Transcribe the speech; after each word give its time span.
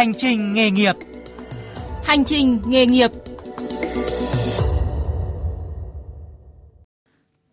Hành 0.00 0.14
trình 0.14 0.54
nghề 0.54 0.70
nghiệp 0.70 0.92
Hành 2.04 2.24
trình 2.24 2.60
nghề 2.66 2.86
nghiệp 2.86 3.10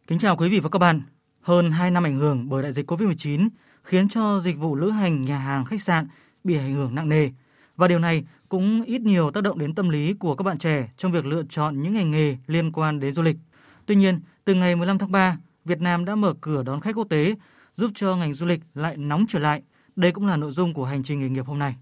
Kính 0.08 0.20
chào 0.20 0.38
quý 0.38 0.50
vị 0.50 0.60
và 0.60 0.70
các 0.70 0.80
bạn. 0.80 1.02
Hơn 1.42 1.72
2 1.72 1.92
năm 1.92 2.04
ảnh 2.04 2.18
hưởng 2.18 2.50
bởi 2.50 2.64
đại 2.64 2.72
dịch 2.72 2.92
COVID-19 2.92 3.50
khiến 3.84 4.10
cho 4.10 4.40
dịch 4.40 4.58
vụ 4.58 4.76
lữ 4.76 4.90
hành, 4.90 5.22
nhà 5.22 5.38
hàng, 5.38 5.66
khách 5.66 5.82
sạn 5.82 6.08
bị 6.44 6.58
ảnh 6.58 6.74
hưởng 6.74 6.96
nặng 6.96 7.10
nề. 7.10 7.30
Và 7.76 7.88
điều 7.88 8.00
này 8.00 8.24
cũng 8.50 8.84
ít 8.84 9.02
nhiều 9.02 9.32
tác 9.32 9.42
động 9.42 9.60
đến 9.60 9.76
tâm 9.76 9.90
lý 9.90 10.14
của 10.14 10.36
các 10.36 10.44
bạn 10.44 10.58
trẻ 10.58 10.90
trong 10.98 11.12
việc 11.12 11.26
lựa 11.26 11.44
chọn 11.50 11.82
những 11.82 11.94
ngành 11.94 12.12
nghề 12.12 12.38
liên 12.48 12.72
quan 12.72 13.00
đến 13.00 13.14
du 13.14 13.22
lịch. 13.22 13.38
Tuy 13.86 13.96
nhiên, 13.96 14.20
từ 14.46 14.54
ngày 14.54 14.76
15 14.76 14.98
tháng 14.98 15.12
3, 15.12 15.38
Việt 15.66 15.82
Nam 15.82 16.06
đã 16.06 16.16
mở 16.16 16.34
cửa 16.42 16.64
đón 16.64 16.82
khách 16.82 16.96
quốc 16.96 17.10
tế, 17.10 17.36
giúp 17.76 17.92
cho 17.96 18.16
ngành 18.16 18.34
du 18.34 18.46
lịch 18.46 18.60
lại 18.74 18.98
nóng 18.98 19.26
trở 19.30 19.40
lại. 19.40 19.62
Đây 19.96 20.12
cũng 20.12 20.28
là 20.28 20.38
nội 20.38 20.52
dung 20.52 20.74
của 20.74 20.86
hành 20.86 21.04
trình 21.04 21.20
nghề 21.20 21.30
nghiệp 21.30 21.46
hôm 21.46 21.60
nay. 21.60 21.76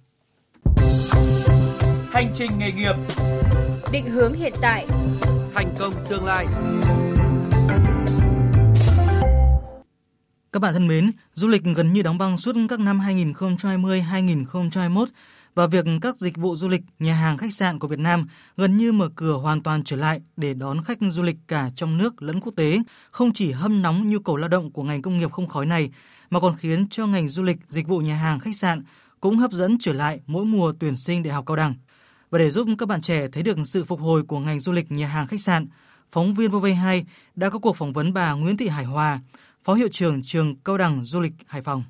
Hành 2.16 2.32
trình 2.34 2.52
nghề 2.58 2.72
nghiệp. 2.72 2.96
Định 3.92 4.06
hướng 4.06 4.34
hiện 4.34 4.54
tại. 4.62 4.88
Thành 5.54 5.70
công 5.80 5.94
tương 6.10 6.26
lai. 6.26 6.46
Các 10.52 10.60
bạn 10.60 10.74
thân 10.74 10.88
mến, 10.88 11.12
du 11.34 11.48
lịch 11.48 11.64
gần 11.64 11.94
như 11.94 12.02
đóng 12.02 12.18
băng 12.18 12.38
suốt 12.38 12.56
các 12.70 12.80
năm 12.80 13.00
2020-2021 13.00 15.06
và 15.56 15.68
việc 15.68 15.86
các 16.02 16.18
dịch 16.18 16.38
vụ 16.38 16.56
du 16.56 16.68
lịch, 16.68 16.82
nhà 17.00 17.14
hàng, 17.14 17.38
khách 17.38 17.54
sạn 17.54 17.80
của 17.80 17.88
Việt 17.88 18.00
Nam 18.00 18.28
gần 18.58 18.78
như 18.78 18.92
mở 18.92 19.10
cửa 19.16 19.34
hoàn 19.34 19.64
toàn 19.64 19.84
trở 19.84 19.96
lại 19.96 20.22
để 20.38 20.54
đón 20.54 20.84
khách 20.84 20.98
du 21.02 21.24
lịch 21.24 21.38
cả 21.48 21.70
trong 21.76 21.98
nước 21.98 22.22
lẫn 22.22 22.42
quốc 22.42 22.54
tế, 22.56 22.80
không 23.12 23.34
chỉ 23.34 23.52
hâm 23.52 23.82
nóng 23.82 24.10
nhu 24.10 24.20
cầu 24.20 24.38
lao 24.38 24.50
động 24.50 24.72
của 24.72 24.84
ngành 24.84 25.02
công 25.02 25.18
nghiệp 25.18 25.32
không 25.32 25.48
khói 25.48 25.66
này, 25.66 25.90
mà 26.30 26.40
còn 26.40 26.56
khiến 26.56 26.88
cho 26.90 27.08
ngành 27.08 27.28
du 27.28 27.44
lịch, 27.44 27.58
dịch 27.68 27.88
vụ 27.88 28.00
nhà 28.00 28.16
hàng, 28.16 28.40
khách 28.40 28.56
sạn 28.56 28.84
cũng 29.20 29.38
hấp 29.38 29.52
dẫn 29.52 29.78
trở 29.80 29.94
lại 29.94 30.20
mỗi 30.28 30.46
mùa 30.46 30.74
tuyển 30.80 30.98
sinh 30.98 31.24
đại 31.24 31.34
học 31.34 31.44
cao 31.48 31.56
đẳng. 31.56 31.76
Và 32.30 32.40
để 32.40 32.50
giúp 32.50 32.68
các 32.78 32.90
bạn 32.90 33.02
trẻ 33.02 33.28
thấy 33.32 33.44
được 33.44 33.58
sự 33.66 33.84
phục 33.84 34.00
hồi 34.00 34.24
của 34.24 34.40
ngành 34.40 34.60
du 34.60 34.72
lịch, 34.72 34.92
nhà 34.92 35.08
hàng, 35.08 35.28
khách 35.28 35.42
sạn, 35.42 35.68
phóng 36.12 36.34
viên 36.34 36.52
VV2 36.52 37.04
đã 37.36 37.50
có 37.50 37.60
cuộc 37.60 37.78
phỏng 37.78 37.94
vấn 37.94 38.14
bà 38.14 38.34
Nguyễn 38.34 38.58
Thị 38.58 38.68
Hải 38.68 38.86
Hòa, 38.86 39.20
Phó 39.64 39.74
Hiệu 39.74 39.88
trưởng 39.92 40.24
Trường 40.24 40.56
Cao 40.56 40.78
đẳng 40.78 41.04
Du 41.04 41.20
lịch 41.20 41.34
Hải 41.46 41.62
Phòng. 41.62 41.84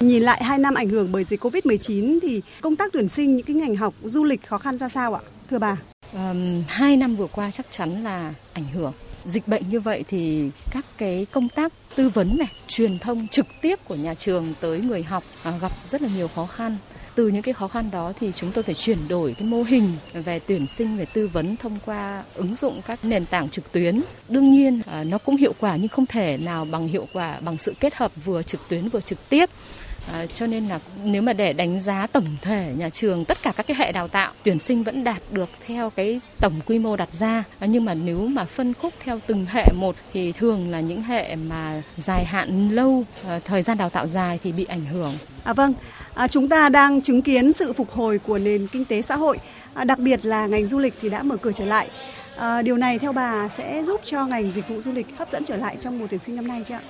Nhìn 0.00 0.22
lại 0.22 0.44
2 0.44 0.58
năm 0.58 0.74
ảnh 0.74 0.88
hưởng 0.88 1.12
bởi 1.12 1.24
dịch 1.24 1.44
Covid-19 1.44 2.18
thì 2.22 2.42
công 2.60 2.76
tác 2.76 2.92
tuyển 2.92 3.08
sinh 3.08 3.36
những 3.36 3.46
cái 3.46 3.56
ngành 3.56 3.76
học 3.76 3.94
du 4.02 4.24
lịch 4.24 4.46
khó 4.46 4.58
khăn 4.58 4.78
ra 4.78 4.88
sao 4.88 5.14
ạ? 5.14 5.20
Thưa 5.50 5.58
bà. 5.58 5.76
Um, 6.12 6.62
hai 6.68 6.96
năm 6.96 7.16
vừa 7.16 7.26
qua 7.26 7.50
chắc 7.50 7.66
chắn 7.70 8.04
là 8.04 8.34
ảnh 8.52 8.66
hưởng. 8.74 8.92
Dịch 9.24 9.48
bệnh 9.48 9.68
như 9.68 9.80
vậy 9.80 10.04
thì 10.08 10.50
các 10.70 10.84
cái 10.98 11.26
công 11.30 11.48
tác 11.48 11.72
tư 11.94 12.08
vấn 12.08 12.38
này, 12.38 12.52
truyền 12.66 12.98
thông 12.98 13.28
trực 13.28 13.46
tiếp 13.62 13.78
của 13.84 13.94
nhà 13.94 14.14
trường 14.14 14.54
tới 14.60 14.80
người 14.80 15.02
học 15.02 15.24
à, 15.42 15.58
gặp 15.60 15.72
rất 15.86 16.02
là 16.02 16.08
nhiều 16.16 16.28
khó 16.28 16.46
khăn 16.46 16.76
từ 17.14 17.28
những 17.28 17.42
cái 17.42 17.54
khó 17.54 17.68
khăn 17.68 17.90
đó 17.90 18.12
thì 18.20 18.32
chúng 18.36 18.52
tôi 18.52 18.64
phải 18.64 18.74
chuyển 18.74 19.08
đổi 19.08 19.34
cái 19.38 19.48
mô 19.48 19.62
hình 19.62 19.92
về 20.12 20.38
tuyển 20.38 20.66
sinh, 20.66 20.96
về 20.96 21.04
tư 21.04 21.28
vấn 21.28 21.56
thông 21.56 21.78
qua 21.86 22.22
ứng 22.34 22.54
dụng 22.54 22.82
các 22.86 23.04
nền 23.04 23.26
tảng 23.26 23.48
trực 23.48 23.72
tuyến. 23.72 24.00
Đương 24.28 24.50
nhiên 24.50 24.82
à, 24.86 25.04
nó 25.04 25.18
cũng 25.18 25.36
hiệu 25.36 25.52
quả 25.60 25.76
nhưng 25.76 25.88
không 25.88 26.06
thể 26.06 26.36
nào 26.36 26.64
bằng 26.64 26.88
hiệu 26.88 27.06
quả, 27.12 27.40
bằng 27.40 27.58
sự 27.58 27.74
kết 27.80 27.94
hợp 27.94 28.12
vừa 28.24 28.42
trực 28.42 28.60
tuyến 28.68 28.88
vừa 28.88 29.00
trực 29.00 29.28
tiếp. 29.28 29.50
À, 30.06 30.26
cho 30.26 30.46
nên 30.46 30.68
là 30.68 30.78
nếu 31.04 31.22
mà 31.22 31.32
để 31.32 31.52
đánh 31.52 31.80
giá 31.80 32.06
tổng 32.06 32.36
thể 32.42 32.72
nhà 32.76 32.90
trường 32.90 33.24
tất 33.24 33.42
cả 33.42 33.52
các 33.56 33.66
cái 33.66 33.76
hệ 33.76 33.92
đào 33.92 34.08
tạo 34.08 34.32
tuyển 34.42 34.58
sinh 34.58 34.82
vẫn 34.82 35.04
đạt 35.04 35.22
được 35.30 35.48
theo 35.66 35.90
cái 35.90 36.20
tổng 36.40 36.60
quy 36.66 36.78
mô 36.78 36.96
đặt 36.96 37.12
ra 37.12 37.44
à, 37.58 37.66
nhưng 37.66 37.84
mà 37.84 37.94
nếu 37.94 38.26
mà 38.26 38.44
phân 38.44 38.74
khúc 38.74 38.94
theo 39.04 39.18
từng 39.26 39.46
hệ 39.46 39.66
một 39.74 39.96
thì 40.12 40.32
thường 40.32 40.70
là 40.70 40.80
những 40.80 41.02
hệ 41.02 41.36
mà 41.36 41.82
dài 41.96 42.24
hạn 42.24 42.70
lâu 42.70 43.04
à, 43.26 43.40
thời 43.44 43.62
gian 43.62 43.78
đào 43.78 43.90
tạo 43.90 44.06
dài 44.06 44.38
thì 44.44 44.52
bị 44.52 44.64
ảnh 44.64 44.84
hưởng. 44.84 45.14
À 45.44 45.52
vâng, 45.52 45.74
à, 46.14 46.28
chúng 46.28 46.48
ta 46.48 46.68
đang 46.68 47.02
chứng 47.02 47.22
kiến 47.22 47.52
sự 47.52 47.72
phục 47.72 47.90
hồi 47.90 48.18
của 48.18 48.38
nền 48.38 48.66
kinh 48.66 48.84
tế 48.84 49.02
xã 49.02 49.16
hội, 49.16 49.38
à, 49.74 49.84
đặc 49.84 49.98
biệt 49.98 50.26
là 50.26 50.46
ngành 50.46 50.66
du 50.66 50.78
lịch 50.78 50.94
thì 51.00 51.08
đã 51.08 51.22
mở 51.22 51.36
cửa 51.36 51.52
trở 51.52 51.64
lại. 51.64 51.88
À, 52.40 52.62
điều 52.62 52.76
này 52.76 52.98
theo 52.98 53.12
bà 53.12 53.48
sẽ 53.48 53.82
giúp 53.84 54.00
cho 54.04 54.26
ngành 54.26 54.52
dịch 54.52 54.68
vụ 54.68 54.80
du 54.80 54.92
lịch 54.92 55.06
hấp 55.18 55.28
dẫn 55.28 55.44
trở 55.44 55.56
lại 55.56 55.76
trong 55.80 55.98
mùa 55.98 56.06
tuyển 56.10 56.20
sinh 56.20 56.36
năm 56.36 56.48
nay 56.48 56.62
chưa 56.68 56.74
ạ? 56.74 56.80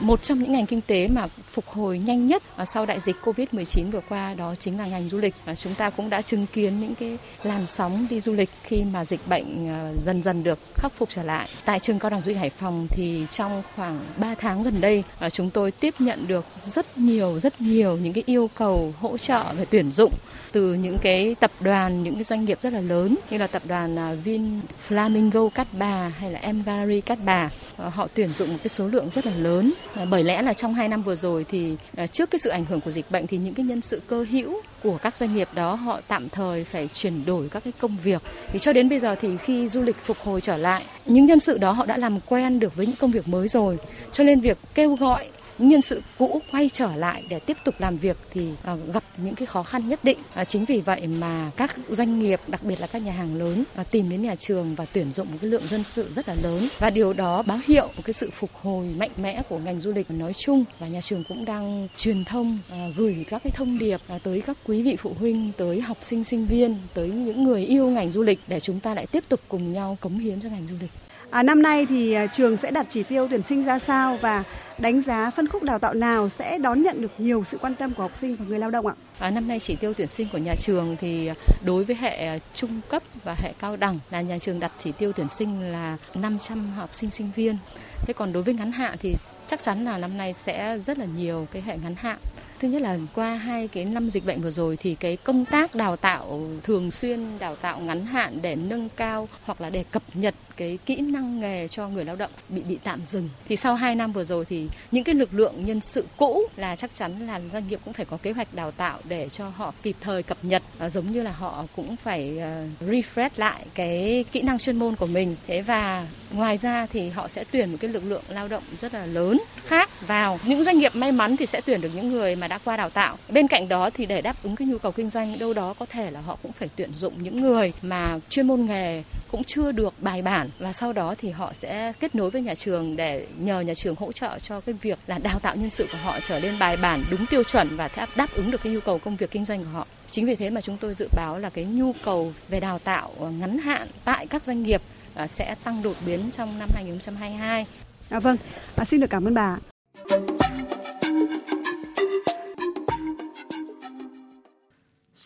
Một 0.00 0.22
trong 0.22 0.38
những 0.38 0.52
ngành 0.52 0.66
kinh 0.66 0.80
tế 0.80 1.08
mà 1.08 1.26
phục 1.46 1.66
hồi 1.66 1.98
nhanh 1.98 2.26
nhất 2.26 2.42
ờ, 2.56 2.64
sau 2.64 2.86
đại 2.86 3.00
dịch 3.00 3.16
Covid-19 3.24 3.90
vừa 3.90 4.00
qua 4.08 4.34
đó 4.34 4.54
chính 4.58 4.78
là 4.78 4.86
ngành 4.86 5.08
du 5.08 5.18
lịch. 5.18 5.34
Ờ, 5.46 5.54
chúng 5.54 5.74
ta 5.74 5.90
cũng 5.90 6.10
đã 6.10 6.22
chứng 6.22 6.46
kiến 6.46 6.80
những 6.80 6.94
cái 6.94 7.18
làn 7.42 7.66
sóng 7.66 8.06
đi 8.10 8.20
du 8.20 8.32
lịch 8.32 8.50
khi 8.62 8.84
mà 8.92 9.04
dịch 9.04 9.20
bệnh 9.28 9.68
dần 10.04 10.22
dần 10.22 10.42
được 10.42 10.58
khắc 10.74 10.92
phục 10.92 11.10
trở 11.10 11.22
lại. 11.22 11.48
Tại 11.64 11.78
trường 11.78 11.98
Cao 11.98 12.10
đẳng 12.10 12.22
Du 12.22 12.28
lịch 12.28 12.38
Hải 12.38 12.50
Phòng 12.50 12.86
thì 12.90 13.26
trong 13.30 13.62
khoảng 13.76 14.00
3 14.16 14.34
tháng 14.34 14.62
gần 14.62 14.80
đây 14.80 15.04
chúng 15.32 15.50
tôi 15.50 15.70
tiếp 15.70 15.94
nhận 15.98 16.26
được 16.26 16.44
rất 16.58 16.98
nhiều 16.98 17.38
rất 17.38 17.60
nhiều 17.60 17.96
những 17.96 18.12
cái 18.12 18.22
yêu 18.26 18.50
cầu 18.54 18.94
hỗ 19.00 19.18
trợ 19.18 19.44
về 19.56 19.64
tuyển 19.70 19.92
dụng 19.92 20.12
từ 20.52 20.74
những 20.74 20.98
cái 20.98 21.36
tập 21.40 21.50
đoàn, 21.60 22.02
những 22.02 22.14
cái 22.14 22.24
doanh 22.24 22.44
nghiệp 22.44 22.58
rất 22.62 22.72
là 22.72 22.80
lớn 22.80 23.16
như 23.30 23.38
là 23.38 23.46
tập 23.46 23.62
đoàn 23.68 23.96
Vinfast. 24.24 24.99
Flamingo 25.00 25.48
Cát 25.48 25.66
Bà 25.78 26.08
hay 26.08 26.30
là 26.30 26.38
Em 26.38 26.62
Gallery 26.66 27.00
Cát 27.00 27.18
Bà. 27.24 27.50
Ờ, 27.76 27.88
họ 27.88 28.08
tuyển 28.14 28.28
dụng 28.28 28.48
một 28.48 28.56
cái 28.62 28.68
số 28.68 28.86
lượng 28.86 29.10
rất 29.12 29.26
là 29.26 29.32
lớn 29.34 29.72
ờ, 29.94 30.06
bởi 30.10 30.24
lẽ 30.24 30.42
là 30.42 30.52
trong 30.52 30.74
2 30.74 30.88
năm 30.88 31.02
vừa 31.02 31.16
rồi 31.16 31.44
thì 31.48 31.76
ờ, 31.96 32.06
trước 32.06 32.30
cái 32.30 32.38
sự 32.38 32.50
ảnh 32.50 32.64
hưởng 32.64 32.80
của 32.80 32.90
dịch 32.90 33.10
bệnh 33.10 33.26
thì 33.26 33.36
những 33.36 33.54
cái 33.54 33.66
nhân 33.66 33.80
sự 33.80 34.02
cơ 34.06 34.26
hữu 34.30 34.60
của 34.82 34.98
các 35.02 35.16
doanh 35.16 35.34
nghiệp 35.34 35.48
đó 35.54 35.74
họ 35.74 36.00
tạm 36.08 36.28
thời 36.28 36.64
phải 36.64 36.88
chuyển 36.88 37.24
đổi 37.24 37.48
các 37.48 37.64
cái 37.64 37.72
công 37.78 37.96
việc. 38.02 38.22
Thì 38.52 38.58
cho 38.58 38.72
đến 38.72 38.88
bây 38.88 38.98
giờ 38.98 39.14
thì 39.14 39.36
khi 39.36 39.68
du 39.68 39.82
lịch 39.82 39.96
phục 40.02 40.16
hồi 40.18 40.40
trở 40.40 40.56
lại, 40.56 40.82
những 41.06 41.26
nhân 41.26 41.40
sự 41.40 41.58
đó 41.58 41.72
họ 41.72 41.86
đã 41.86 41.96
làm 41.96 42.20
quen 42.26 42.60
được 42.60 42.76
với 42.76 42.86
những 42.86 42.96
công 42.96 43.10
việc 43.10 43.28
mới 43.28 43.48
rồi. 43.48 43.78
Cho 44.12 44.24
nên 44.24 44.40
việc 44.40 44.58
kêu 44.74 44.94
gọi 44.94 45.28
nhân 45.68 45.82
sự 45.82 46.02
cũ 46.18 46.40
quay 46.50 46.68
trở 46.68 46.96
lại 46.96 47.24
để 47.28 47.38
tiếp 47.38 47.56
tục 47.64 47.74
làm 47.78 47.96
việc 47.96 48.16
thì 48.30 48.48
ờ, 48.62 48.78
gặp 48.92 49.04
những 49.16 49.34
cái 49.34 49.46
khó 49.46 49.62
khăn 49.62 49.88
nhất 49.88 50.00
định. 50.02 50.18
Ờ, 50.34 50.44
chính 50.44 50.64
vì 50.64 50.80
vậy 50.80 51.06
mà 51.06 51.50
các 51.56 51.76
doanh 51.88 52.20
nghiệp, 52.20 52.40
đặc 52.46 52.62
biệt 52.62 52.80
là 52.80 52.86
các 52.86 53.02
nhà 53.02 53.12
hàng 53.12 53.34
lớn 53.34 53.64
ờ, 53.74 53.84
tìm 53.90 54.08
đến 54.08 54.22
nhà 54.22 54.34
trường 54.34 54.74
và 54.74 54.86
tuyển 54.92 55.12
dụng 55.12 55.26
một 55.30 55.38
cái 55.40 55.50
lượng 55.50 55.68
dân 55.70 55.84
sự 55.84 56.08
rất 56.12 56.28
là 56.28 56.34
lớn 56.42 56.68
và 56.78 56.90
điều 56.90 57.12
đó 57.12 57.42
báo 57.42 57.58
hiệu 57.66 57.86
một 57.96 58.02
cái 58.04 58.12
sự 58.12 58.30
phục 58.34 58.50
hồi 58.62 58.86
mạnh 58.98 59.10
mẽ 59.22 59.42
của 59.48 59.58
ngành 59.58 59.80
du 59.80 59.92
lịch 59.92 60.10
nói 60.10 60.32
chung 60.32 60.64
và 60.78 60.88
nhà 60.88 61.00
trường 61.00 61.24
cũng 61.24 61.44
đang 61.44 61.88
truyền 61.96 62.24
thông 62.24 62.58
gửi 62.96 63.24
các 63.28 63.42
cái 63.44 63.50
thông 63.50 63.78
điệp 63.78 64.00
tới 64.22 64.42
các 64.46 64.56
quý 64.66 64.82
vị 64.82 64.96
phụ 64.96 65.14
huynh, 65.18 65.52
tới 65.56 65.80
học 65.80 65.96
sinh 66.00 66.24
sinh 66.24 66.46
viên, 66.46 66.76
tới 66.94 67.08
những 67.08 67.44
người 67.44 67.64
yêu 67.64 67.86
ngành 67.86 68.10
du 68.10 68.22
lịch 68.22 68.40
để 68.46 68.60
chúng 68.60 68.80
ta 68.80 68.94
lại 68.94 69.06
tiếp 69.06 69.24
tục 69.28 69.40
cùng 69.48 69.72
nhau 69.72 69.98
cống 70.00 70.18
hiến 70.18 70.40
cho 70.40 70.48
ngành 70.48 70.66
du 70.66 70.74
lịch. 70.80 70.90
À, 71.30 71.42
năm 71.42 71.62
nay 71.62 71.86
thì 71.86 72.12
à, 72.12 72.26
trường 72.26 72.56
sẽ 72.56 72.70
đặt 72.70 72.86
chỉ 72.88 73.02
tiêu 73.02 73.26
tuyển 73.30 73.42
sinh 73.42 73.64
ra 73.64 73.78
sao 73.78 74.18
và 74.20 74.44
đánh 74.78 75.00
giá 75.00 75.30
phân 75.30 75.48
khúc 75.48 75.62
đào 75.62 75.78
tạo 75.78 75.94
nào 75.94 76.28
sẽ 76.28 76.58
đón 76.58 76.82
nhận 76.82 77.02
được 77.02 77.12
nhiều 77.18 77.44
sự 77.44 77.58
quan 77.58 77.74
tâm 77.74 77.94
của 77.94 78.02
học 78.02 78.16
sinh 78.16 78.36
và 78.36 78.44
người 78.48 78.58
lao 78.58 78.70
động 78.70 78.86
ạ? 78.86 78.94
À, 79.18 79.30
năm 79.30 79.48
nay 79.48 79.58
chỉ 79.58 79.76
tiêu 79.76 79.94
tuyển 79.94 80.08
sinh 80.08 80.28
của 80.32 80.38
nhà 80.38 80.54
trường 80.54 80.96
thì 81.00 81.26
à, 81.26 81.34
đối 81.64 81.84
với 81.84 81.96
hệ 81.96 82.26
à, 82.26 82.38
trung 82.54 82.80
cấp 82.88 83.02
và 83.24 83.34
hệ 83.34 83.52
cao 83.58 83.76
đẳng 83.76 83.98
là 84.10 84.20
nhà 84.20 84.38
trường 84.38 84.60
đặt 84.60 84.72
chỉ 84.78 84.92
tiêu 84.92 85.12
tuyển 85.12 85.28
sinh 85.28 85.72
là 85.72 85.96
500 86.14 86.70
học 86.70 86.90
sinh 86.92 87.10
sinh 87.10 87.30
viên. 87.36 87.56
Thế 87.96 88.12
còn 88.12 88.32
đối 88.32 88.42
với 88.42 88.54
ngắn 88.54 88.72
hạn 88.72 88.96
thì 89.00 89.16
chắc 89.46 89.62
chắn 89.62 89.84
là 89.84 89.98
năm 89.98 90.18
nay 90.18 90.34
sẽ 90.36 90.78
rất 90.78 90.98
là 90.98 91.04
nhiều 91.04 91.46
cái 91.52 91.62
hệ 91.62 91.76
ngắn 91.82 91.94
hạn 91.98 92.18
thứ 92.60 92.68
nhất 92.68 92.82
là 92.82 92.98
qua 93.14 93.34
hai 93.34 93.68
cái 93.68 93.84
năm 93.84 94.10
dịch 94.10 94.26
bệnh 94.26 94.40
vừa 94.40 94.50
rồi 94.50 94.76
thì 94.76 94.94
cái 94.94 95.16
công 95.16 95.44
tác 95.44 95.74
đào 95.74 95.96
tạo 95.96 96.40
thường 96.62 96.90
xuyên 96.90 97.38
đào 97.38 97.56
tạo 97.56 97.80
ngắn 97.80 98.04
hạn 98.04 98.38
để 98.42 98.56
nâng 98.56 98.88
cao 98.96 99.28
hoặc 99.44 99.60
là 99.60 99.70
để 99.70 99.84
cập 99.90 100.02
nhật 100.14 100.34
cái 100.60 100.78
kỹ 100.86 100.96
năng 100.96 101.40
nghề 101.40 101.68
cho 101.68 101.88
người 101.88 102.04
lao 102.04 102.16
động 102.16 102.30
bị 102.48 102.62
bị 102.62 102.78
tạm 102.84 103.00
dừng. 103.04 103.28
Thì 103.48 103.56
sau 103.56 103.74
2 103.74 103.94
năm 103.94 104.12
vừa 104.12 104.24
rồi 104.24 104.44
thì 104.44 104.68
những 104.90 105.04
cái 105.04 105.14
lực 105.14 105.34
lượng 105.34 105.54
nhân 105.64 105.80
sự 105.80 106.06
cũ 106.16 106.42
là 106.56 106.76
chắc 106.76 106.94
chắn 106.94 107.26
là 107.26 107.40
doanh 107.52 107.68
nghiệp 107.68 107.80
cũng 107.84 107.94
phải 107.94 108.06
có 108.06 108.16
kế 108.16 108.32
hoạch 108.32 108.54
đào 108.54 108.70
tạo 108.70 108.98
để 109.04 109.28
cho 109.28 109.48
họ 109.48 109.74
kịp 109.82 109.96
thời 110.00 110.22
cập 110.22 110.38
nhật. 110.42 110.62
À, 110.78 110.88
giống 110.88 111.12
như 111.12 111.22
là 111.22 111.32
họ 111.32 111.64
cũng 111.76 111.96
phải 111.96 112.32
uh, 112.36 112.90
refresh 112.90 113.30
lại 113.36 113.66
cái 113.74 114.24
kỹ 114.32 114.42
năng 114.42 114.58
chuyên 114.58 114.76
môn 114.76 114.96
của 114.96 115.06
mình. 115.06 115.36
Thế 115.46 115.62
và 115.62 116.06
ngoài 116.32 116.56
ra 116.56 116.86
thì 116.86 117.08
họ 117.08 117.28
sẽ 117.28 117.44
tuyển 117.50 117.70
một 117.70 117.78
cái 117.80 117.90
lực 117.90 118.04
lượng 118.04 118.22
lao 118.28 118.48
động 118.48 118.62
rất 118.76 118.94
là 118.94 119.06
lớn 119.06 119.40
khác 119.66 120.06
vào. 120.06 120.40
Những 120.44 120.64
doanh 120.64 120.78
nghiệp 120.78 120.96
may 120.96 121.12
mắn 121.12 121.36
thì 121.36 121.46
sẽ 121.46 121.60
tuyển 121.60 121.80
được 121.80 121.90
những 121.94 122.10
người 122.10 122.36
mà 122.36 122.48
đã 122.48 122.58
qua 122.64 122.76
đào 122.76 122.90
tạo. 122.90 123.16
Bên 123.28 123.48
cạnh 123.48 123.68
đó 123.68 123.90
thì 123.90 124.06
để 124.06 124.20
đáp 124.20 124.36
ứng 124.42 124.56
cái 124.56 124.68
nhu 124.68 124.78
cầu 124.78 124.92
kinh 124.92 125.10
doanh 125.10 125.38
đâu 125.38 125.54
đó 125.54 125.74
có 125.78 125.86
thể 125.86 126.10
là 126.10 126.20
họ 126.20 126.36
cũng 126.42 126.52
phải 126.52 126.68
tuyển 126.76 126.90
dụng 126.96 127.14
những 127.22 127.40
người 127.40 127.72
mà 127.82 128.18
chuyên 128.28 128.46
môn 128.46 128.66
nghề 128.66 129.02
cũng 129.30 129.44
chưa 129.44 129.72
được 129.72 129.94
bài 130.00 130.22
bản 130.22 130.48
và 130.58 130.72
sau 130.72 130.92
đó 130.92 131.14
thì 131.18 131.30
họ 131.30 131.52
sẽ 131.52 131.92
kết 132.00 132.14
nối 132.14 132.30
với 132.30 132.42
nhà 132.42 132.54
trường 132.54 132.96
để 132.96 133.26
nhờ 133.38 133.60
nhà 133.60 133.74
trường 133.74 133.94
hỗ 133.98 134.12
trợ 134.12 134.38
cho 134.38 134.60
cái 134.60 134.74
việc 134.82 134.98
là 135.06 135.18
đào 135.18 135.38
tạo 135.38 135.56
nhân 135.56 135.70
sự 135.70 135.86
của 135.92 135.98
họ 135.98 136.18
trở 136.20 136.40
nên 136.40 136.58
bài 136.58 136.76
bản 136.76 137.04
đúng 137.10 137.26
tiêu 137.26 137.44
chuẩn 137.44 137.76
và 137.76 137.88
đáp 138.16 138.28
ứng 138.34 138.50
được 138.50 138.62
cái 138.62 138.72
nhu 138.72 138.80
cầu 138.80 138.98
công 138.98 139.16
việc 139.16 139.30
kinh 139.30 139.44
doanh 139.44 139.64
của 139.64 139.70
họ. 139.70 139.86
Chính 140.10 140.26
vì 140.26 140.36
thế 140.36 140.50
mà 140.50 140.60
chúng 140.60 140.76
tôi 140.76 140.94
dự 140.94 141.08
báo 141.16 141.38
là 141.38 141.50
cái 141.50 141.64
nhu 141.64 141.92
cầu 142.04 142.32
về 142.48 142.60
đào 142.60 142.78
tạo 142.78 143.12
ờ, 143.20 143.30
ngắn 143.30 143.58
hạn 143.58 143.88
tại 144.04 144.26
các 144.26 144.44
doanh 144.44 144.62
nghiệp 144.62 144.82
ờ, 145.14 145.26
sẽ 145.26 145.54
tăng 145.64 145.82
đột 145.82 145.96
biến 146.06 146.30
trong 146.30 146.58
năm 146.58 146.68
2022. 146.74 147.66
À, 148.10 148.20
vâng, 148.20 148.36
à, 148.76 148.84
xin 148.84 149.00
được 149.00 149.10
cảm 149.10 149.28
ơn 149.28 149.34
bà. 149.34 149.56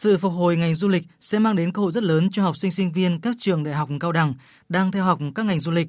Sự 0.04 0.18
phục 0.18 0.32
hồi 0.32 0.56
ngành 0.56 0.74
du 0.74 0.88
lịch 0.88 1.02
sẽ 1.20 1.38
mang 1.38 1.56
đến 1.56 1.72
cơ 1.72 1.82
hội 1.82 1.92
rất 1.92 2.02
lớn 2.02 2.28
cho 2.32 2.42
học 2.42 2.56
sinh 2.56 2.70
sinh 2.70 2.92
viên 2.92 3.20
các 3.20 3.36
trường 3.38 3.64
đại 3.64 3.74
học 3.74 3.88
cao 4.00 4.12
đẳng 4.12 4.34
đang 4.68 4.92
theo 4.92 5.04
học 5.04 5.18
các 5.34 5.46
ngành 5.46 5.60
du 5.60 5.70
lịch. 5.70 5.88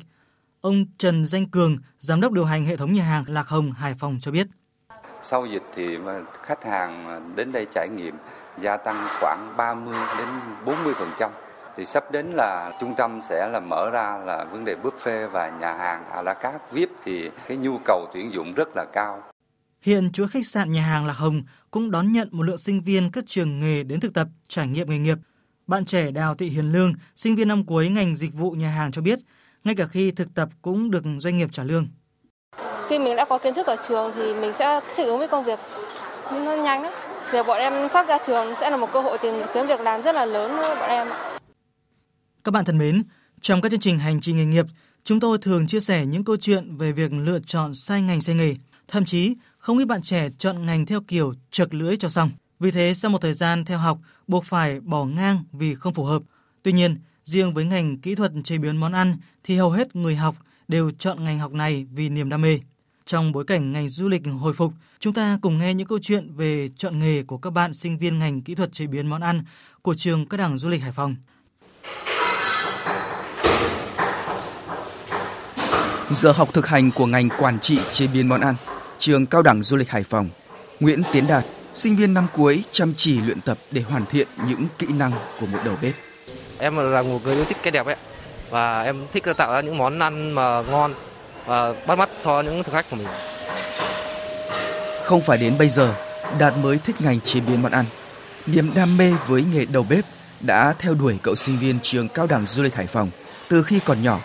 Ông 0.62 0.86
Trần 0.98 1.26
Danh 1.26 1.50
Cường, 1.50 1.78
giám 2.00 2.22
đốc 2.22 2.32
điều 2.32 2.46
hành 2.46 2.66
hệ 2.66 2.76
thống 2.76 2.94
nhà 2.94 3.04
hàng 3.04 3.24
Lạc 3.28 3.48
Hồng 3.48 3.72
Hải 3.72 3.94
Phòng 4.00 4.18
cho 4.22 4.32
biết. 4.32 4.48
Sau 5.22 5.46
dịch 5.46 5.62
thì 5.76 5.98
khách 6.44 6.64
hàng 6.64 7.22
đến 7.36 7.52
đây 7.52 7.68
trải 7.74 7.90
nghiệm 7.90 8.16
gia 8.62 8.78
tăng 8.78 9.08
khoảng 9.20 9.54
30 9.58 9.96
đến 10.18 10.28
40% 10.66 11.30
thì 11.78 11.86
sắp 11.86 12.12
đến 12.12 12.26
là 12.36 12.78
trung 12.80 12.94
tâm 12.98 13.20
sẽ 13.30 13.50
là 13.52 13.60
mở 13.60 13.90
ra 13.94 14.18
là 14.18 14.44
vấn 14.44 14.66
đề 14.66 14.76
buffet 14.84 15.30
và 15.30 15.50
nhà 15.50 15.74
hàng 15.74 16.06
à 16.12 16.22
la 16.22 16.34
carte 16.34 16.60
VIP 16.72 16.90
thì 17.06 17.32
cái 17.48 17.58
nhu 17.58 17.78
cầu 17.86 18.08
tuyển 18.14 18.34
dụng 18.34 18.54
rất 18.54 18.68
là 18.76 18.86
cao. 18.94 19.24
Hiện 19.86 20.12
chuỗi 20.12 20.28
khách 20.28 20.46
sạn 20.46 20.72
nhà 20.72 20.82
hàng 20.82 21.06
Lạc 21.06 21.18
Hồng 21.18 21.44
cũng 21.72 21.92
đón 21.92 22.12
nhận 22.12 22.30
một 22.32 22.44
lượng 22.44 22.58
sinh 22.58 22.82
viên 22.82 23.12
các 23.12 23.24
trường 23.28 23.60
nghề 23.60 23.84
đến 23.84 24.00
thực 24.00 24.14
tập, 24.14 24.28
trải 24.48 24.68
nghiệm 24.68 24.90
nghề 24.90 24.98
nghiệp. 24.98 25.18
Bạn 25.68 25.86
trẻ 25.86 26.12
Đào 26.12 26.36
Thị 26.36 26.50
Hiền 26.50 26.72
Lương, 26.72 26.94
sinh 27.16 27.36
viên 27.36 27.48
năm 27.48 27.66
cuối 27.66 27.90
ngành 27.90 28.16
dịch 28.16 28.34
vụ 28.34 28.52
nhà 28.52 28.70
hàng 28.70 28.92
cho 28.92 29.02
biết, 29.02 29.20
ngay 29.64 29.76
cả 29.76 29.88
khi 29.88 30.12
thực 30.12 30.34
tập 30.36 30.50
cũng 30.62 30.92
được 30.92 31.04
doanh 31.20 31.36
nghiệp 31.36 31.50
trả 31.52 31.64
lương. 31.64 31.88
Khi 32.90 33.00
mình 33.00 33.16
đã 33.16 33.26
có 33.26 33.38
kiến 33.38 33.54
thức 33.54 33.68
ở 33.68 33.76
trường 33.88 34.12
thì 34.16 34.34
mình 34.34 34.54
sẽ 34.54 34.80
thích 34.96 35.06
ứng 35.06 35.18
với 35.18 35.28
công 35.28 35.44
việc 35.44 35.60
nó 36.32 36.56
nhanh 36.56 36.84
lắm. 36.84 36.92
Việc 37.32 37.48
bọn 37.48 37.58
em 37.58 37.90
sắp 37.90 38.06
ra 38.08 38.18
trường 38.26 38.56
sẽ 38.60 38.70
là 38.70 38.78
một 38.78 38.90
cơ 38.94 39.02
hội 39.02 39.18
tìm 39.22 39.34
kiếm 39.54 39.68
việc 39.68 39.80
làm 39.80 40.02
rất 40.02 40.16
là 40.16 40.26
lớn 40.26 40.52
với 40.58 40.76
bọn 40.76 40.90
em. 40.90 41.08
Các 42.44 42.52
bạn 42.52 42.66
thân 42.66 42.78
mến, 42.78 43.04
trong 43.42 43.62
các 43.62 43.70
chương 43.72 43.80
trình 43.80 44.00
hành 44.00 44.22
trình 44.22 44.38
nghề 44.38 44.46
nghiệp, 44.46 44.66
chúng 45.04 45.20
tôi 45.20 45.38
thường 45.38 45.68
chia 45.68 45.80
sẻ 45.80 46.06
những 46.06 46.24
câu 46.24 46.38
chuyện 46.38 46.78
về 46.78 46.92
việc 46.92 47.14
lựa 47.14 47.40
chọn 47.46 47.76
sai 47.76 48.02
ngành 48.02 48.22
sai 48.22 48.36
nghề. 48.36 48.56
Thậm 48.88 49.06
chí, 49.06 49.36
không 49.66 49.78
ít 49.78 49.86
bạn 49.86 50.02
trẻ 50.02 50.30
chọn 50.38 50.66
ngành 50.66 50.86
theo 50.86 51.02
kiểu 51.02 51.34
trượt 51.52 51.74
lưỡi 51.74 51.98
cho 51.98 52.10
xong. 52.10 52.32
Vì 52.60 52.72
thế, 52.72 52.94
sau 52.94 53.12
một 53.12 53.22
thời 53.22 53.34
gian 53.34 53.66
theo 53.66 53.78
học, 53.78 54.00
buộc 54.28 54.46
phải 54.46 54.80
bỏ 54.80 55.06
ngang 55.06 55.44
vì 55.52 55.76
không 55.76 55.94
phù 55.94 56.04
hợp. 56.04 56.22
Tuy 56.64 56.72
nhiên, 56.72 56.96
riêng 57.24 57.54
với 57.54 57.66
ngành 57.66 57.98
kỹ 57.98 58.16
thuật 58.16 58.32
chế 58.44 58.58
biến 58.58 58.78
món 58.78 58.92
ăn 58.92 59.18
thì 59.44 59.56
hầu 59.56 59.72
hết 59.72 59.96
người 59.96 60.16
học 60.16 60.36
đều 60.68 60.92
chọn 60.92 61.24
ngành 61.24 61.40
học 61.40 61.54
này 61.54 61.86
vì 61.92 62.10
niềm 62.10 62.30
đam 62.30 62.42
mê. 62.42 62.60
Trong 63.06 63.32
bối 63.32 63.46
cảnh 63.46 63.72
ngành 63.72 63.90
du 63.90 64.08
lịch 64.08 64.22
hồi 64.40 64.54
phục, 64.54 64.74
chúng 65.00 65.14
ta 65.14 65.40
cùng 65.42 65.58
nghe 65.58 65.74
những 65.74 65.88
câu 65.88 66.00
chuyện 66.02 66.34
về 66.36 66.70
chọn 66.78 67.00
nghề 67.00 67.24
của 67.24 67.38
các 67.38 67.50
bạn 67.50 67.74
sinh 67.74 67.98
viên 67.98 68.20
ngành 68.20 68.42
kỹ 68.42 68.56
thuật 68.56 68.74
chế 68.74 68.88
biến 68.88 69.08
món 69.08 69.22
ăn 69.22 69.44
của 69.82 69.94
trường 69.94 70.26
Cao 70.26 70.38
đẳng 70.38 70.58
Du 70.58 70.70
lịch 70.70 70.82
Hải 70.82 70.92
Phòng. 70.92 71.16
Giờ 76.12 76.32
học 76.32 76.50
thực 76.54 76.68
hành 76.68 76.92
của 76.92 77.06
ngành 77.06 77.30
quản 77.40 77.60
trị 77.60 77.80
chế 77.92 78.08
biến 78.08 78.28
món 78.28 78.42
ăn, 78.42 78.56
trường 79.00 79.26
Cao 79.26 79.42
đẳng 79.42 79.64
Du 79.64 79.78
lịch 79.78 79.90
Hải 79.90 80.04
Phòng. 80.04 80.30
Nguyễn 80.80 81.04
Tiến 81.12 81.28
Đạt, 81.28 81.46
sinh 81.74 81.96
viên 81.96 82.14
năm 82.14 82.28
cuối 82.34 82.64
chăm 82.72 82.94
chỉ 82.98 83.22
luyện 83.22 83.42
tập 83.42 83.58
để 83.72 83.82
hoàn 83.82 84.06
thiện 84.06 84.28
những 84.48 84.66
kỹ 84.78 84.88
năng 84.98 85.12
của 85.40 85.46
một 85.46 85.60
đầu 85.66 85.76
bếp. 85.82 85.94
Em 86.60 86.92
là 86.92 87.02
một 87.02 87.20
người 87.24 87.36
yêu 87.36 87.46
thích 87.46 87.58
cái 87.64 87.72
đẹp 87.72 87.86
ấy 87.86 87.96
và 88.50 88.84
em 88.84 88.96
thích 89.14 89.24
tạo 89.38 89.54
ra 89.54 89.62
những 89.62 89.78
món 89.78 90.00
ăn 90.00 90.32
mà 90.32 90.62
ngon 90.62 90.94
và 91.46 91.74
bắt 91.88 91.96
mắt 91.96 92.10
cho 92.24 92.42
những 92.42 92.64
thực 92.64 92.72
khách 92.72 92.90
của 92.90 92.96
mình. 92.96 93.08
Không 95.04 95.22
phải 95.22 95.38
đến 95.38 95.58
bây 95.58 95.70
giờ, 95.70 95.94
Đạt 96.40 96.54
mới 96.58 96.78
thích 96.78 97.02
ngành 97.02 97.22
chế 97.22 97.40
biến 97.40 97.62
món 97.62 97.72
ăn. 97.72 97.86
Niềm 98.46 98.72
đam 98.76 98.98
mê 98.98 99.12
với 99.28 99.44
nghề 99.54 99.66
đầu 99.66 99.86
bếp 99.90 100.06
đã 100.40 100.74
theo 100.80 100.94
đuổi 100.94 101.18
cậu 101.24 101.36
sinh 101.36 101.60
viên 101.60 101.80
trường 101.84 102.08
Cao 102.10 102.28
đẳng 102.28 102.46
Du 102.46 102.64
lịch 102.64 102.76
Hải 102.76 102.88
Phòng 102.88 103.10
từ 103.50 103.64
khi 103.64 103.80
còn 103.86 104.04
nhỏ. 104.04 104.20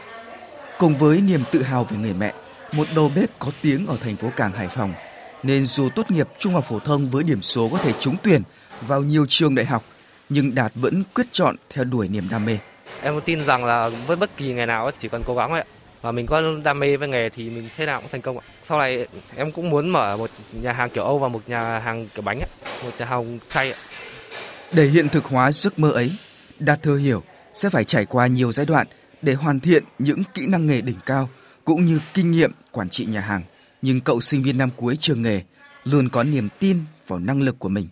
Cùng 0.78 0.94
với 0.94 1.20
niềm 1.20 1.43
tự 1.50 1.62
hào 1.62 1.84
về 1.84 1.96
người 1.96 2.12
mẹ, 2.12 2.32
một 2.72 2.87
đầu 2.94 3.11
bếp 3.17 3.31
có 3.38 3.50
tiếng 3.62 3.87
ở 3.87 3.96
thành 4.00 4.17
phố 4.17 4.31
Cảng 4.37 4.52
Hải 4.52 4.69
Phòng, 4.69 4.94
nên 5.43 5.67
dù 5.67 5.88
tốt 5.88 6.11
nghiệp 6.11 6.28
trung 6.38 6.55
học 6.55 6.64
phổ 6.69 6.78
thông 6.78 7.08
với 7.08 7.25
điểm 7.25 7.43
số 7.43 7.69
có 7.72 7.78
thể 7.78 7.93
trúng 8.00 8.17
tuyển 8.22 8.43
vào 8.81 9.02
nhiều 9.02 9.26
trường 9.28 9.55
đại 9.55 9.67
học, 9.67 9.84
nhưng 10.28 10.55
Đạt 10.55 10.72
vẫn 10.75 11.02
quyết 11.14 11.26
chọn 11.32 11.56
theo 11.70 11.84
đuổi 11.84 12.08
niềm 12.08 12.28
đam 12.31 12.44
mê. 12.44 12.58
Em 13.02 13.20
tin 13.25 13.44
rằng 13.44 13.64
là 13.64 13.88
với 14.06 14.17
bất 14.17 14.37
kỳ 14.37 14.52
ngày 14.52 14.67
nào 14.67 14.90
chỉ 14.99 15.08
cần 15.08 15.22
cố 15.26 15.34
gắng 15.34 15.49
thôi 15.49 15.58
ạ 15.58 15.64
và 16.02 16.12
mình 16.12 16.26
có 16.26 16.43
đam 16.64 16.81
mê 16.81 16.96
với 16.96 17.08
nghề 17.08 17.28
thì 17.28 17.50
mình 17.50 17.69
thế 17.76 17.87
nào 17.87 18.00
cũng 18.00 18.11
thành 18.11 18.22
công 18.22 18.38
ạ. 18.38 18.44
Sau 18.62 18.78
này 18.78 19.06
em 19.37 19.52
cũng 19.52 19.70
muốn 19.70 19.88
mở 19.88 20.17
một 20.17 20.31
nhà 20.52 20.72
hàng 20.72 20.90
kiểu 20.90 21.05
Âu 21.05 21.19
và 21.19 21.28
một 21.28 21.43
nhà 21.46 21.78
hàng 21.78 22.08
kiểu 22.14 22.22
bánh 22.22 22.40
ạ, 22.40 22.49
một 22.84 22.90
nhà 22.99 23.06
hàng 23.06 23.38
chay 23.50 23.72
ạ. 23.72 23.78
Để 24.72 24.87
hiện 24.87 25.08
thực 25.08 25.25
hóa 25.25 25.52
giấc 25.52 25.78
mơ 25.78 25.90
ấy, 25.90 26.12
Đạt 26.58 26.82
thừa 26.82 26.96
hiểu 26.96 27.22
sẽ 27.52 27.70
phải 27.70 27.84
trải 27.84 28.05
qua 28.05 28.26
nhiều 28.26 28.52
giai 28.52 28.67
đoạn 28.67 28.87
để 29.22 29.34
hoàn 29.34 29.61
thiện 29.61 29.84
những 29.99 30.22
kỹ 30.34 30.46
năng 30.46 30.67
nghề 30.67 30.81
đỉnh 30.81 30.99
cao 31.06 31.28
cũng 31.70 31.84
như 31.84 32.00
kinh 32.14 32.31
nghiệm 32.31 32.52
quản 32.72 32.88
trị 32.88 33.05
nhà 33.05 33.20
hàng. 33.20 33.43
Nhưng 33.82 34.00
cậu 34.00 34.20
sinh 34.20 34.43
viên 34.43 34.58
năm 34.58 34.70
cuối 34.76 34.96
trường 35.00 35.22
nghề 35.22 35.43
luôn 35.84 36.08
có 36.08 36.22
niềm 36.22 36.49
tin 36.58 36.78
vào 37.06 37.19
năng 37.19 37.43
lực 37.43 37.58
của 37.58 37.69
mình. 37.69 37.88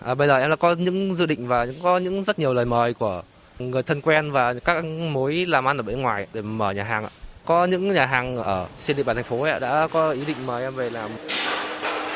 À, 0.00 0.14
bây 0.14 0.28
giờ 0.28 0.38
em 0.38 0.50
đã 0.50 0.56
có 0.56 0.72
những 0.72 1.14
dự 1.14 1.26
định 1.26 1.48
và 1.48 1.66
có 1.82 1.98
những 1.98 2.24
rất 2.24 2.38
nhiều 2.38 2.54
lời 2.54 2.64
mời 2.64 2.94
của 2.94 3.22
người 3.58 3.82
thân 3.82 4.00
quen 4.00 4.32
và 4.32 4.54
các 4.54 4.84
mối 4.84 5.46
làm 5.46 5.68
ăn 5.68 5.76
ở 5.76 5.82
bên 5.82 6.00
ngoài 6.00 6.26
để 6.32 6.42
mở 6.42 6.72
nhà 6.72 6.84
hàng 6.84 7.04
ạ. 7.04 7.10
Có 7.44 7.64
những 7.64 7.92
nhà 7.92 8.06
hàng 8.06 8.36
ở 8.36 8.66
trên 8.84 8.96
địa 8.96 9.02
bàn 9.02 9.16
thành 9.16 9.24
phố 9.24 9.42
ấy 9.42 9.60
đã 9.60 9.88
có 9.92 10.10
ý 10.10 10.24
định 10.24 10.46
mời 10.46 10.62
em 10.62 10.74
về 10.74 10.90
làm. 10.90 11.10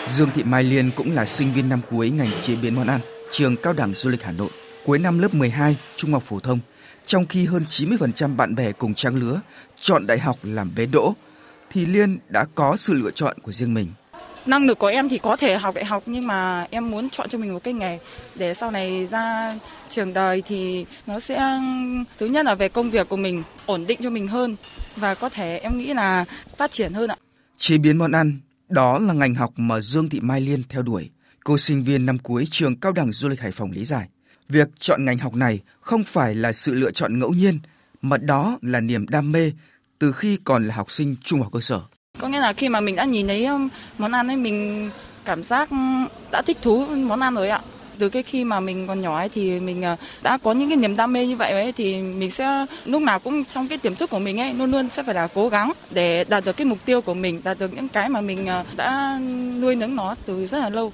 Dương 0.09 0.31
Thị 0.35 0.43
Mai 0.43 0.63
Liên 0.63 0.91
cũng 0.97 1.15
là 1.15 1.25
sinh 1.25 1.53
viên 1.53 1.69
năm 1.69 1.81
cuối 1.91 2.11
ngành 2.11 2.31
chế 2.43 2.57
biến 2.63 2.75
món 2.75 2.87
ăn, 2.87 3.01
trường 3.31 3.57
Cao 3.57 3.73
đẳng 3.73 3.95
Du 3.95 4.11
lịch 4.11 4.23
Hà 4.23 4.33
Nội, 4.33 4.51
cuối 4.85 4.99
năm 4.99 5.19
lớp 5.19 5.35
12, 5.35 5.77
trung 5.97 6.13
học 6.13 6.23
phổ 6.27 6.41
thông. 6.41 6.59
Trong 7.07 7.27
khi 7.27 7.45
hơn 7.45 7.65
90% 7.69 8.37
bạn 8.37 8.55
bè 8.55 8.73
cùng 8.73 8.95
trang 8.95 9.17
lứa 9.17 9.41
chọn 9.81 10.07
đại 10.07 10.19
học 10.19 10.37
làm 10.43 10.71
bế 10.77 10.87
đỗ, 10.87 11.15
thì 11.71 11.87
Liên 11.87 12.19
đã 12.29 12.47
có 12.55 12.77
sự 12.77 12.93
lựa 12.93 13.11
chọn 13.11 13.37
của 13.43 13.53
riêng 13.53 13.75
mình 13.75 13.89
năng 14.47 14.67
lực 14.67 14.79
của 14.79 14.87
em 14.87 15.09
thì 15.09 15.19
có 15.19 15.37
thể 15.37 15.57
học 15.57 15.75
đại 15.75 15.85
học 15.85 16.03
nhưng 16.07 16.27
mà 16.27 16.67
em 16.71 16.91
muốn 16.91 17.11
chọn 17.11 17.29
cho 17.29 17.39
mình 17.39 17.53
một 17.53 17.65
cái 17.65 17.75
nghề 17.75 17.99
để 18.35 18.55
sau 18.55 18.71
này 18.71 19.07
ra 19.07 19.53
trường 19.91 20.13
đời 20.13 20.43
thì 20.47 20.87
nó 21.07 21.21
sẽ 21.21 21.61
thứ 22.19 22.27
nhất 22.27 22.47
là 22.47 22.55
về 22.55 22.69
công 22.69 22.91
việc 22.91 23.09
của 23.09 23.17
mình 23.17 23.43
ổn 23.67 23.87
định 23.87 24.01
cho 24.03 24.11
mình 24.11 24.29
hơn 24.29 24.57
và 24.97 25.15
có 25.15 25.29
thể 25.29 25.59
em 25.59 25.79
nghĩ 25.79 25.95
là 25.95 26.25
phát 26.57 26.71
triển 26.71 26.93
hơn 26.93 27.11
ạ. 27.11 27.17
Chế 27.57 27.79
biến 27.79 27.99
món 27.99 28.13
ăn, 28.13 28.39
đó 28.69 28.99
là 28.99 29.15
ngành 29.15 29.35
học 29.35 29.53
mà 29.57 29.81
Dương 29.81 30.09
Thị 30.09 30.21
Mai 30.21 30.41
Liên 30.41 30.63
theo 30.69 30.83
đuổi. 30.83 31.11
Cô 31.45 31.59
sinh 31.59 31.83
viên 31.83 32.07
năm 32.07 32.19
cuối 32.19 32.45
trường 32.51 32.77
Cao 32.77 32.93
đẳng 32.93 33.13
Du 33.13 33.29
lịch 33.29 33.41
Hải 33.41 33.53
Phòng 33.53 33.71
lý 33.71 33.85
giải. 33.85 34.09
Việc 34.49 34.69
chọn 34.79 35.05
ngành 35.05 35.19
học 35.19 35.35
này 35.35 35.61
không 35.81 36.05
phải 36.05 36.35
là 36.35 36.53
sự 36.53 36.75
lựa 36.75 36.91
chọn 36.91 37.19
ngẫu 37.19 37.31
nhiên, 37.31 37.59
mà 38.03 38.17
đó 38.17 38.59
là 38.63 38.81
niềm 38.81 39.07
đam 39.09 39.33
mê 39.33 39.53
từ 39.99 40.13
khi 40.13 40.39
còn 40.45 40.67
là 40.69 40.75
học 40.75 40.91
sinh 40.91 41.17
trung 41.25 41.43
học 41.43 41.53
cơ 41.53 41.61
sở. 41.61 41.81
Có 42.19 42.29
nghĩa 42.29 42.41
là 42.41 42.53
khi 42.53 42.69
mà 42.69 42.81
mình 42.81 42.97
đã 42.97 43.05
nhìn 43.05 43.27
thấy 43.27 43.45
um, 43.47 43.69
món 43.99 44.13
ăn 44.13 44.29
ấy 44.29 44.37
mình 44.37 44.91
cảm 45.25 45.45
giác 45.45 45.71
um, 45.71 46.07
đã 46.31 46.43
thích 46.43 46.59
thú 46.63 46.87
món 46.87 47.21
ăn 47.21 47.35
rồi 47.35 47.49
ạ. 47.49 47.61
Từ 47.99 48.09
cái 48.09 48.23
khi 48.23 48.45
mà 48.45 48.61
mình 48.61 48.87
còn 48.87 49.01
nhỏ 49.01 49.17
ấy 49.17 49.29
thì 49.29 49.61
mình 49.61 49.83
ờ, 49.83 49.97
đã 50.23 50.39
có 50.43 50.53
những 50.53 50.69
cái 50.69 50.77
niềm 50.77 50.97
đam 50.97 51.13
mê 51.13 51.27
như 51.27 51.37
vậy 51.37 51.53
ấy 51.53 51.73
thì 51.73 52.03
mình 52.03 52.31
sẽ 52.31 52.67
lúc 52.85 53.03
nào 53.03 53.19
cũng 53.19 53.45
trong 53.45 53.69
cái 53.69 53.79
tiềm 53.79 53.95
thức 53.95 54.11
của 54.11 54.19
mình 54.19 54.41
ấy 54.41 54.55
luôn 54.55 54.71
luôn 54.71 54.89
sẽ 54.91 55.03
phải 55.03 55.15
là 55.15 55.29
cố 55.35 55.49
gắng 55.49 55.73
để 55.91 56.25
đạt 56.25 56.45
được 56.45 56.57
cái 56.57 56.65
mục 56.65 56.79
tiêu 56.85 57.01
của 57.01 57.15
mình, 57.15 57.41
đạt 57.45 57.59
được 57.59 57.75
những 57.75 57.89
cái 57.89 58.09
mà 58.09 58.21
mình 58.21 58.47
ờ, 58.47 58.65
đã 58.77 59.19
nuôi 59.61 59.75
nấng 59.77 59.97
nó 59.97 60.15
từ 60.27 60.47
rất 60.47 60.59
là 60.59 60.69
lâu. 60.71 60.93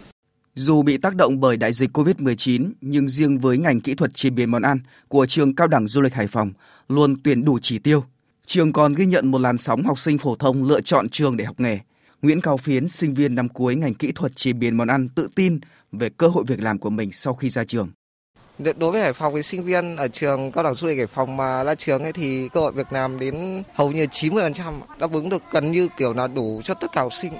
Dù 0.60 0.82
bị 0.82 0.96
tác 0.96 1.16
động 1.16 1.40
bởi 1.40 1.56
đại 1.56 1.72
dịch 1.72 1.96
Covid-19, 1.98 2.72
nhưng 2.80 3.08
riêng 3.08 3.38
với 3.38 3.58
ngành 3.58 3.80
kỹ 3.80 3.94
thuật 3.94 4.14
chế 4.14 4.30
biến 4.30 4.50
món 4.50 4.62
ăn 4.62 4.78
của 5.08 5.26
trường 5.26 5.54
Cao 5.54 5.68
đẳng 5.68 5.86
Du 5.86 6.00
lịch 6.00 6.14
Hải 6.14 6.26
Phòng 6.26 6.52
luôn 6.88 7.16
tuyển 7.24 7.44
đủ 7.44 7.58
chỉ 7.62 7.78
tiêu 7.78 8.04
trường 8.46 8.72
còn 8.72 8.94
ghi 8.94 9.06
nhận 9.06 9.30
một 9.30 9.40
làn 9.40 9.58
sóng 9.58 9.82
học 9.82 9.98
sinh 9.98 10.18
phổ 10.18 10.36
thông 10.36 10.64
lựa 10.64 10.80
chọn 10.80 11.08
trường 11.08 11.36
để 11.36 11.44
học 11.44 11.60
nghề. 11.60 11.78
Nguyễn 12.22 12.40
Cao 12.40 12.56
Phiến, 12.56 12.88
sinh 12.88 13.14
viên 13.14 13.34
năm 13.34 13.48
cuối 13.48 13.74
ngành 13.74 13.94
kỹ 13.94 14.12
thuật 14.12 14.36
chế 14.36 14.52
biến 14.52 14.76
món 14.76 14.88
ăn 14.88 15.08
tự 15.08 15.28
tin 15.34 15.60
về 15.92 16.10
cơ 16.16 16.28
hội 16.28 16.44
việc 16.46 16.60
làm 16.60 16.78
của 16.78 16.90
mình 16.90 17.12
sau 17.12 17.34
khi 17.34 17.50
ra 17.50 17.64
trường. 17.64 17.90
Đối 18.58 18.92
với 18.92 19.02
Hải 19.02 19.12
Phòng 19.12 19.32
thì 19.34 19.42
sinh 19.42 19.64
viên 19.64 19.96
ở 19.96 20.08
trường 20.08 20.52
cao 20.52 20.64
đẳng 20.64 20.74
du 20.74 20.86
lịch 20.86 20.98
Hải 20.98 21.06
Phòng 21.06 21.36
mà 21.36 21.64
ra 21.64 21.74
trường 21.74 22.02
ấy 22.02 22.12
thì 22.12 22.48
cơ 22.48 22.60
hội 22.60 22.72
việc 22.72 22.92
làm 22.92 23.18
đến 23.18 23.62
hầu 23.74 23.92
như 23.92 24.04
90% 24.04 24.80
đáp 24.98 25.12
ứng 25.12 25.28
được 25.28 25.42
gần 25.50 25.72
như 25.72 25.88
kiểu 25.96 26.12
là 26.12 26.26
đủ 26.26 26.60
cho 26.64 26.74
tất 26.74 26.92
cả 26.92 27.00
học 27.00 27.12
sinh. 27.12 27.32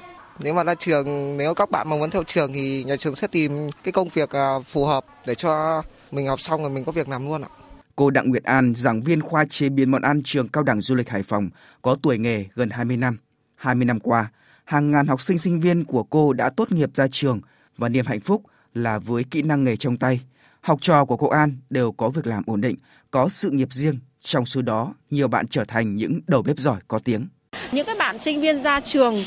Nếu 0.42 0.54
mà 0.54 0.64
ra 0.64 0.75
trường, 0.75 1.37
nếu 1.37 1.54
các 1.54 1.70
bạn 1.70 1.88
mà 1.88 1.97
muốn 1.97 2.11
theo 2.11 2.25
trường 2.25 2.52
thì 2.52 2.85
nhà 2.85 2.97
trường 2.97 3.14
sẽ 3.14 3.26
tìm 3.26 3.70
cái 3.85 3.92
công 3.92 4.09
việc 4.09 4.30
à, 4.30 4.59
phù 4.64 4.85
hợp 4.85 5.04
để 5.26 5.35
cho 5.35 5.82
mình 6.11 6.26
học 6.26 6.40
xong 6.40 6.61
rồi 6.61 6.70
mình 6.70 6.85
có 6.85 6.92
việc 6.92 7.09
làm 7.09 7.26
luôn 7.26 7.42
ạ. 7.42 7.49
Cô 7.97 8.11
Đặng 8.11 8.30
Nguyệt 8.30 8.44
An, 8.44 8.75
giảng 8.75 9.00
viên 9.00 9.20
khoa 9.20 9.44
chế 9.44 9.68
biến 9.68 9.90
món 9.90 10.02
ăn 10.02 10.23
trường 10.25 10.49
Cao 10.49 10.62
đẳng 10.62 10.80
Du 10.80 10.94
lịch 10.94 11.09
Hải 11.09 11.23
Phòng, 11.23 11.50
có 11.82 11.97
tuổi 12.02 12.18
nghề 12.18 12.44
gần 12.54 12.70
20 12.70 12.97
năm. 12.97 13.18
20 13.56 13.85
năm 13.85 14.00
qua, 14.00 14.30
hàng 14.64 14.90
ngàn 14.90 15.06
học 15.06 15.20
sinh 15.20 15.38
sinh 15.38 15.61
viên 15.61 15.85
của 15.85 16.02
cô 16.02 16.32
đã 16.32 16.50
tốt 16.50 16.73
nghiệp 16.73 16.90
ra 16.94 17.06
trường 17.11 17.40
và 17.78 17.88
niềm 17.88 18.06
hạnh 18.06 18.20
phúc 18.20 18.42
là 18.75 18.99
với 18.99 19.25
kỹ 19.25 19.42
năng 19.42 19.64
nghề 19.64 19.76
trong 19.76 19.97
tay. 19.97 20.20
Học 20.61 20.78
trò 20.80 21.04
của 21.04 21.16
cô 21.16 21.28
An 21.28 21.56
đều 21.70 21.92
có 21.92 22.09
việc 22.09 22.26
làm 22.26 22.42
ổn 22.47 22.61
định, 22.61 22.76
có 23.11 23.28
sự 23.28 23.50
nghiệp 23.50 23.68
riêng. 23.70 23.99
Trong 24.20 24.47
số 24.47 24.62
đó, 24.62 24.94
nhiều 25.11 25.28
bạn 25.28 25.47
trở 25.47 25.64
thành 25.64 25.97
những 25.97 26.20
đầu 26.26 26.42
bếp 26.42 26.59
giỏi 26.59 26.80
có 26.88 26.99
tiếng. 26.99 27.28
Những 27.73 27.87
cái 27.87 27.97
bạn 27.99 28.18
sinh 28.18 28.40
viên 28.40 28.62
ra 28.62 28.80
trường 28.80 29.25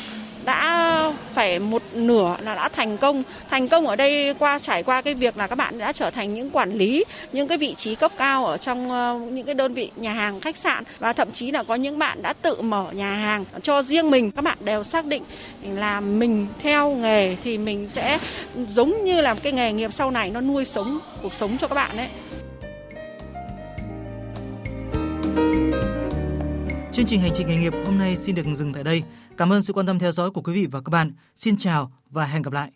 phải 1.34 1.60
một 1.60 1.82
nửa 1.93 2.36
là 2.39 2.55
đã 2.55 2.70
thành 2.70 2.98
công. 2.98 3.24
Thành 3.50 3.67
công 3.67 3.88
ở 3.88 3.96
đây 3.96 4.34
qua, 4.39 4.60
trải 4.60 4.84
qua 4.84 5.01
cái 5.01 5.13
việc 5.13 5.38
là 5.38 5.48
các 5.48 5.55
bạn 5.55 5.77
đã 5.77 5.91
trở 5.91 6.10
thành 6.10 6.34
những 6.34 6.50
quản 6.50 6.72
lý, 6.72 7.03
những 7.34 7.48
cái 7.48 7.58
vị 7.58 7.75
trí 7.75 7.96
cấp 7.96 8.12
cao 8.17 8.46
ở 8.46 8.58
trong 8.58 8.91
ờ, 8.91 9.20
những 9.32 9.46
cái 9.46 9.55
đơn 9.55 9.74
vị 9.74 9.91
nhà 9.96 10.13
hàng, 10.13 10.39
khách 10.39 10.58
sạn. 10.58 10.84
Và 11.00 11.13
thậm 11.13 11.32
chí 11.32 11.51
là 11.51 11.63
có 11.63 11.75
những 11.75 12.00
bạn 12.00 12.22
đã 12.22 12.34
tự 12.34 12.62
mở 12.62 12.86
nhà 12.91 13.13
hàng 13.13 13.46
cho 13.62 13.82
riêng 13.82 14.12
mình. 14.12 14.32
Các 14.32 14.43
bạn 14.43 14.58
đều 14.62 14.84
xác 14.84 15.05
định 15.05 15.24
là 15.75 16.00
mình 16.00 16.48
theo 16.63 16.91
nghề 16.91 17.36
thì 17.43 17.58
mình 17.58 17.88
sẽ 17.88 18.20
giống 18.67 19.03
như 19.05 19.22
là 19.22 19.34
cái 19.34 19.53
nghề 19.53 19.74
nghiệp 19.74 19.93
sau 19.93 20.12
này, 20.12 20.32
nó 20.32 20.41
nuôi 20.41 20.65
sống, 20.65 21.00
cuộc 21.22 21.34
sống 21.34 21.58
cho 21.58 21.67
các 21.67 21.75
bạn 21.75 21.98
đấy 21.98 22.08
Chương 26.94 27.06
trình 27.06 27.20
hành 27.20 27.32
trình 27.34 27.48
nghề 27.48 27.58
nghiệp 27.58 27.74
hôm 27.86 27.98
nay 27.98 28.18
xin 28.18 28.36
được 28.36 28.46
dừng 28.56 28.74
tại 28.74 28.84
đây. 28.84 29.04
Cảm 29.38 29.54
ơn 29.54 29.62
sự 29.62 29.74
quan 29.74 29.86
tâm 29.86 30.00
theo 30.00 30.12
dõi 30.12 30.32
của 30.32 30.42
quý 30.42 30.54
vị 30.54 30.68
và 30.72 30.82
các 30.82 30.90
bạn. 30.90 31.12
Xin 31.36 31.58
chào 31.58 31.92
và 32.10 32.26
hẹn 32.26 32.42
gặp 32.42 32.54
lại. 32.54 32.72